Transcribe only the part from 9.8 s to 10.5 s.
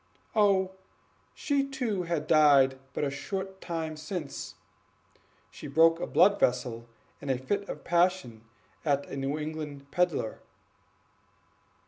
peddler."